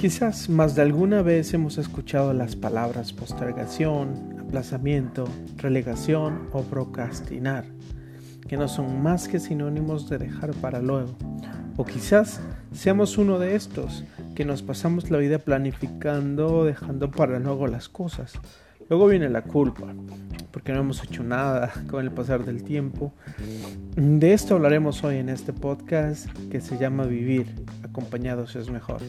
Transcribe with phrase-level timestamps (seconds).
[0.00, 5.28] Quizás más de alguna vez hemos escuchado las palabras postergación, aplazamiento,
[5.58, 7.66] relegación o procrastinar,
[8.48, 11.14] que no son más que sinónimos de dejar para luego.
[11.76, 12.40] O quizás
[12.72, 14.02] seamos uno de estos,
[14.34, 18.32] que nos pasamos la vida planificando o dejando para luego las cosas.
[18.88, 19.94] Luego viene la culpa,
[20.50, 23.12] porque no hemos hecho nada con el pasar del tiempo.
[23.96, 29.02] De esto hablaremos hoy en este podcast que se llama Vivir acompañados es mejor.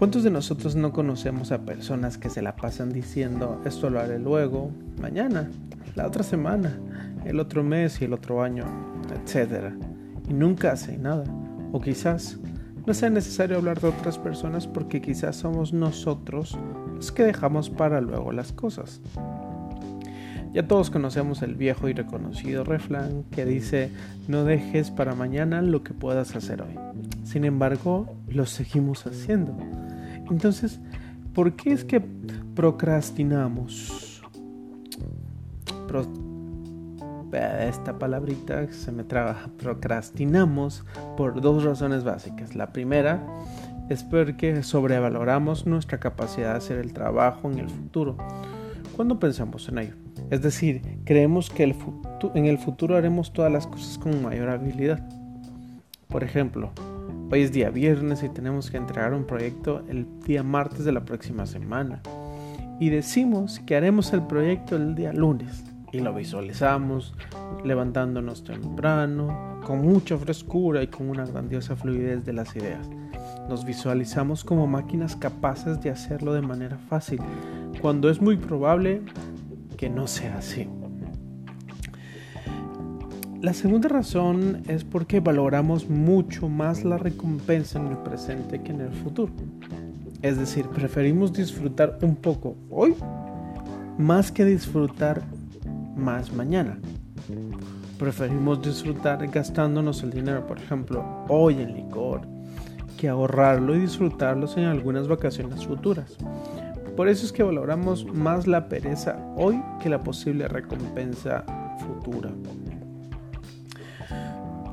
[0.00, 4.18] ¿Cuántos de nosotros no conocemos a personas que se la pasan diciendo esto lo haré
[4.18, 5.50] luego, mañana,
[5.94, 6.80] la otra semana,
[7.26, 8.64] el otro mes y el otro año,
[9.14, 9.76] etcétera?
[10.26, 11.24] Y nunca hacen nada.
[11.72, 12.38] O quizás
[12.86, 16.56] no sea necesario hablar de otras personas porque quizás somos nosotros
[16.94, 19.02] los que dejamos para luego las cosas.
[20.54, 23.90] Ya todos conocemos el viejo y reconocido refrán que dice
[24.28, 26.78] no dejes para mañana lo que puedas hacer hoy.
[27.22, 29.54] Sin embargo, lo seguimos haciendo.
[30.30, 30.80] Entonces,
[31.34, 32.00] ¿por qué es que
[32.54, 34.06] procrastinamos?
[37.68, 39.50] esta palabrita se me traba.
[39.58, 40.84] Procrastinamos
[41.16, 42.54] por dos razones básicas.
[42.54, 43.24] La primera
[43.88, 48.16] es porque sobrevaloramos nuestra capacidad de hacer el trabajo en el futuro
[48.96, 49.94] cuando pensamos en ello.
[50.30, 51.74] Es decir, creemos que
[52.34, 55.00] en el futuro haremos todas las cosas con mayor habilidad.
[56.08, 56.72] Por ejemplo,
[57.32, 61.04] Hoy es día viernes y tenemos que entregar un proyecto el día martes de la
[61.04, 62.02] próxima semana.
[62.80, 65.62] Y decimos que haremos el proyecto el día lunes.
[65.92, 67.14] Y lo visualizamos
[67.62, 72.90] levantándonos temprano, con mucha frescura y con una grandiosa fluidez de las ideas.
[73.48, 77.20] Nos visualizamos como máquinas capaces de hacerlo de manera fácil,
[77.80, 79.02] cuando es muy probable
[79.76, 80.68] que no sea así.
[83.42, 88.82] La segunda razón es porque valoramos mucho más la recompensa en el presente que en
[88.82, 89.32] el futuro.
[90.20, 92.94] Es decir, preferimos disfrutar un poco hoy
[93.96, 95.22] más que disfrutar
[95.96, 96.78] más mañana.
[97.98, 102.20] Preferimos disfrutar gastándonos el dinero, por ejemplo, hoy en licor,
[102.98, 106.18] que ahorrarlo y disfrutarlos en algunas vacaciones futuras.
[106.94, 111.42] Por eso es que valoramos más la pereza hoy que la posible recompensa
[111.78, 112.30] futura.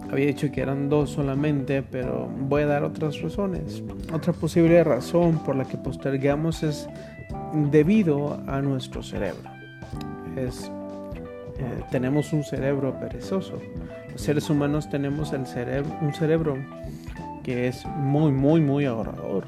[0.09, 3.83] Había dicho que eran dos solamente, pero voy a dar otras razones.
[4.13, 6.87] Otra posible razón por la que postergamos es
[7.71, 9.49] debido a nuestro cerebro.
[10.37, 10.49] Eh,
[11.91, 13.59] tenemos un cerebro perezoso.
[14.11, 16.55] Los seres humanos tenemos un cerebro
[17.43, 19.45] que es muy, muy, muy ahorrador.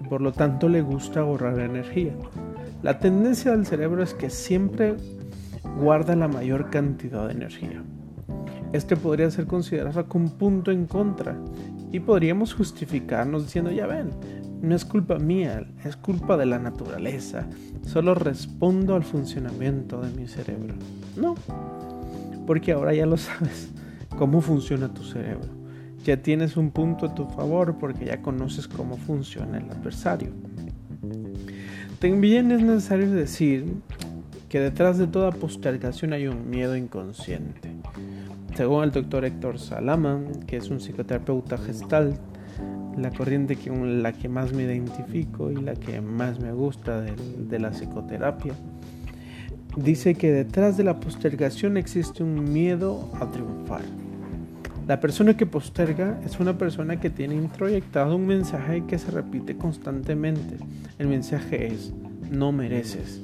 [0.00, 2.12] Y por lo tanto le gusta ahorrar energía.
[2.82, 4.96] La tendencia del cerebro es que siempre
[5.78, 7.82] guarda la mayor cantidad de energía.
[8.76, 11.34] Este podría ser considerado como un punto en contra
[11.92, 14.10] y podríamos justificarnos diciendo, ya ven,
[14.60, 17.46] no es culpa mía, es culpa de la naturaleza,
[17.86, 20.74] solo respondo al funcionamiento de mi cerebro.
[21.16, 21.36] No,
[22.46, 23.70] porque ahora ya lo sabes,
[24.18, 25.48] cómo funciona tu cerebro.
[26.04, 30.32] Ya tienes un punto a tu favor porque ya conoces cómo funciona el adversario.
[31.98, 33.72] También es necesario decir
[34.50, 37.75] que detrás de toda postergación hay un miedo inconsciente.
[38.56, 42.16] Según el doctor Héctor Salama, que es un psicoterapeuta gestal,
[42.96, 47.12] la corriente con la que más me identifico y la que más me gusta de,
[47.38, 48.54] de la psicoterapia,
[49.76, 53.82] dice que detrás de la postergación existe un miedo a triunfar.
[54.88, 59.58] La persona que posterga es una persona que tiene introyectado un mensaje que se repite
[59.58, 60.56] constantemente.
[60.98, 61.92] El mensaje es,
[62.30, 63.20] no mereces.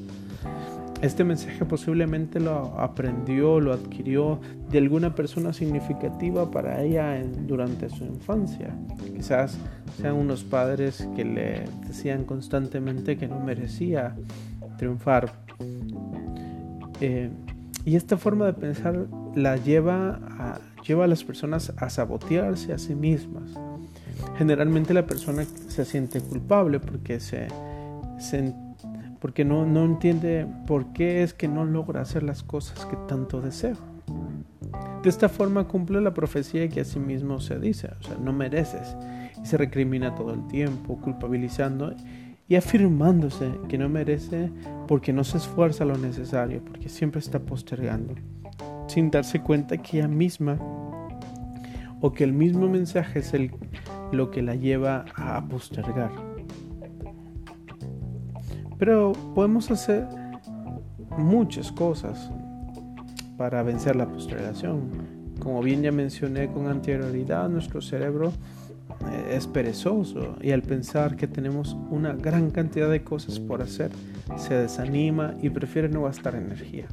[1.02, 4.40] Este mensaje posiblemente lo aprendió, lo adquirió
[4.70, 8.72] de alguna persona significativa para ella durante su infancia.
[9.12, 9.58] Quizás
[10.00, 14.14] sean unos padres que le decían constantemente que no merecía
[14.78, 15.32] triunfar.
[17.00, 17.30] Eh,
[17.84, 22.78] y esta forma de pensar la lleva a, lleva a las personas a sabotearse a
[22.78, 23.50] sí mismas.
[24.38, 27.48] Generalmente la persona se siente culpable porque se,
[28.20, 28.54] se
[29.22, 33.40] porque no, no entiende por qué es que no logra hacer las cosas que tanto
[33.40, 33.76] desea.
[35.00, 38.32] De esta forma cumple la profecía que a sí mismo se dice, o sea, no
[38.32, 38.96] mereces,
[39.40, 41.94] y se recrimina todo el tiempo, culpabilizando
[42.48, 44.50] y afirmándose que no merece
[44.88, 48.16] porque no se esfuerza lo necesario, porque siempre está postergando,
[48.88, 50.58] sin darse cuenta que ella misma
[52.00, 53.52] o que el mismo mensaje es el,
[54.10, 56.31] lo que la lleva a postergar.
[58.84, 60.08] Pero podemos hacer
[61.16, 62.32] muchas cosas
[63.36, 64.90] para vencer la postergación.
[65.38, 68.32] Como bien ya mencioné con anterioridad, nuestro cerebro
[69.30, 73.92] es perezoso y al pensar que tenemos una gran cantidad de cosas por hacer,
[74.36, 76.88] se desanima y prefiere no gastar energía.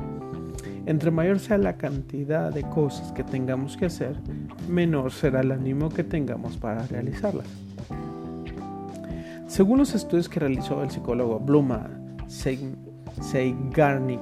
[0.85, 4.15] Entre mayor sea la cantidad de cosas que tengamos que hacer,
[4.68, 7.47] menor será el ánimo que tengamos para realizarlas.
[9.59, 11.89] Según los estudios que realizó el psicólogo Bluma
[13.19, 14.21] Seigarnik,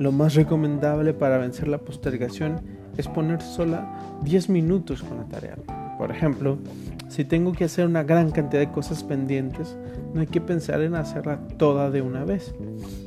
[0.00, 2.60] lo más recomendable para vencer la postergación
[2.96, 5.54] es poner sola 10 minutos con la tarea.
[5.98, 6.58] Por ejemplo,
[7.06, 9.78] si tengo que hacer una gran cantidad de cosas pendientes,
[10.12, 12.52] no hay que pensar en hacerla toda de una vez.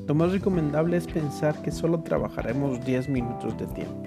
[0.07, 4.03] Lo más recomendable es pensar que solo trabajaremos 10 minutos de tiempo.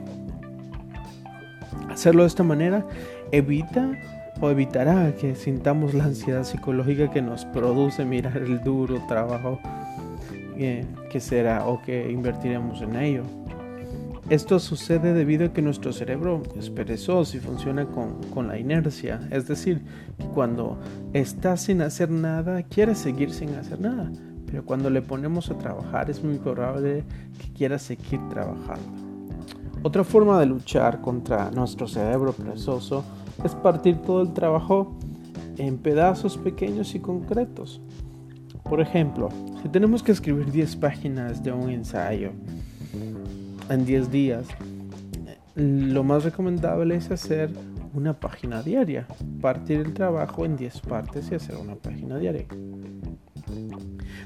[1.91, 2.87] Hacerlo de esta manera
[3.31, 3.93] evita
[4.51, 9.61] evitará que sintamos la ansiedad psicológica que nos produce mirar el duro trabajo
[10.57, 13.23] que será o que invertiremos en ello.
[14.31, 19.21] Esto sucede debido a que nuestro cerebro es perezoso y funciona con, la inercia.
[19.31, 19.83] Es decir,
[20.33, 20.79] cuando
[21.13, 24.11] está sin hacer nada, quiere seguir sin hacer nada.
[24.47, 27.05] Pero cuando le ponemos a trabajar, es muy probable
[27.39, 29.05] que quiera seguir trabajando.
[29.83, 33.05] Otra forma de luchar contra nuestro cerebro perezoso
[33.43, 34.97] es partir todo el trabajo
[35.57, 37.81] en pedazos pequeños y concretos.
[38.63, 39.29] Por ejemplo,
[39.63, 42.33] si tenemos que escribir 10 páginas de un ensayo,
[43.69, 44.47] en 10 días,
[45.55, 47.51] lo más recomendable es hacer
[47.95, 49.07] una página diaria,
[49.41, 52.47] partir el trabajo en 10 partes y hacer una página diaria.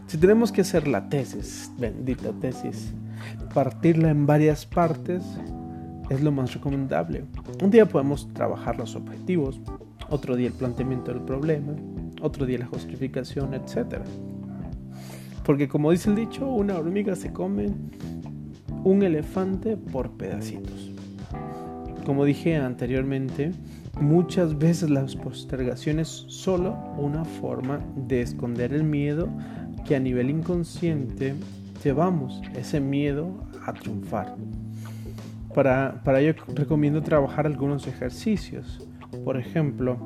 [0.06, 2.92] Si tenemos que hacer la tesis, bendita tesis,
[3.52, 5.22] partirla en varias partes
[6.08, 7.24] es lo más recomendable.
[7.62, 9.60] Un día podemos trabajar los objetivos,
[10.10, 11.74] otro día el planteamiento del problema,
[12.22, 14.00] otro día la justificación, etc.
[15.44, 17.70] Porque como dice el dicho, una hormiga se come
[18.84, 20.92] un elefante por pedacitos.
[22.06, 23.52] Como dije anteriormente,
[24.00, 29.28] muchas veces las postergaciones solo una forma de esconder el miedo
[29.86, 31.34] que a nivel inconsciente
[31.84, 33.30] llevamos ese miedo
[33.66, 34.36] a triunfar.
[35.58, 38.86] Para, ello recomiendo trabajar algunos ejercicios.
[39.24, 39.98] Por ejemplo,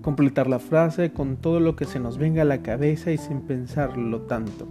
[0.00, 3.42] completar la frase con todo lo que se nos venga a la cabeza y sin
[3.42, 4.66] pensarlo tanto.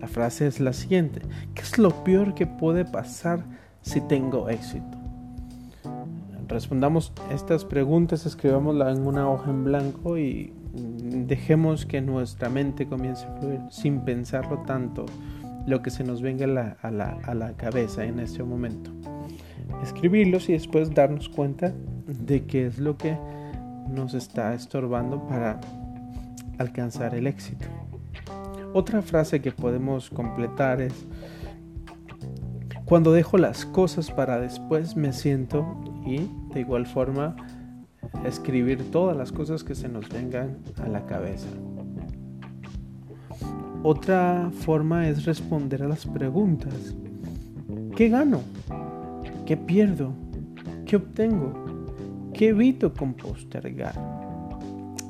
[0.00, 1.22] La frase es la siguiente.
[1.54, 3.42] ¿Qué es lo peor que puede pasar
[3.82, 4.96] si tengo éxito?
[6.46, 13.26] Respondamos estas preguntas, escribámosla en una hoja en blanco y dejemos que nuestra mente comience
[13.26, 15.06] a fluir sin pensarlo tanto
[15.66, 16.44] lo que se nos venga
[16.80, 18.99] a la, a la cabeza en este momento.
[19.82, 21.72] Escribirlos y después darnos cuenta
[22.06, 23.16] de qué es lo que
[23.88, 25.60] nos está estorbando para
[26.58, 27.66] alcanzar el éxito.
[28.72, 31.06] Otra frase que podemos completar es,
[32.84, 37.36] cuando dejo las cosas para después me siento y de igual forma
[38.24, 41.48] escribir todas las cosas que se nos vengan a la cabeza.
[43.82, 46.94] Otra forma es responder a las preguntas.
[47.96, 48.42] ¿Qué gano?
[49.50, 50.12] ¿Qué pierdo?
[50.86, 51.52] ¿Qué obtengo?
[52.32, 53.94] ¿Qué evito con postergar?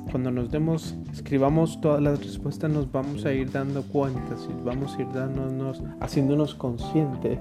[0.09, 4.95] cuando nos demos, escribamos todas las respuestas, nos vamos a ir dando cuentas y vamos
[4.95, 7.39] a ir dándonos, haciéndonos consciente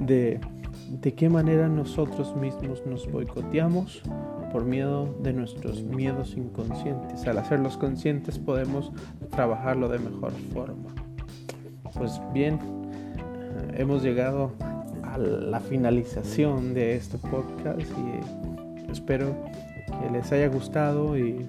[0.00, 0.40] de,
[1.02, 4.00] de qué manera nosotros mismos nos boicoteamos
[4.50, 7.26] por miedo de nuestros miedos inconscientes.
[7.26, 8.92] Al hacerlos conscientes podemos
[9.30, 10.88] trabajarlo de mejor forma.
[11.94, 14.52] Pues bien, eh, hemos llegado
[15.10, 19.34] a la finalización de este podcast y espero
[19.86, 21.48] que les haya gustado y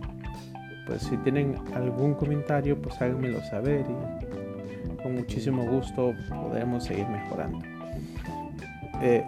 [0.87, 7.59] pues si tienen algún comentario, pues háganmelo saber y con muchísimo gusto podremos seguir mejorando.
[9.01, 9.23] Eh,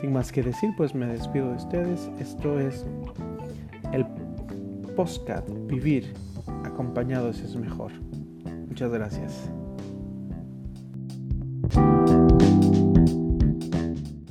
[0.00, 2.10] sin más que decir, pues me despido de ustedes.
[2.18, 2.84] Esto es
[3.92, 4.06] el
[4.94, 6.12] postcat Vivir
[6.64, 7.92] acompañados es mejor.
[8.68, 9.50] Muchas gracias.